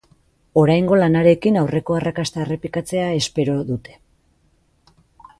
Oraingo 0.59 0.95
lanarekin 1.01 1.59
aurreko 1.61 1.97
arrakasta 1.97 2.41
errepikatzea 2.45 3.11
espero 3.19 3.57
dute. 3.69 3.93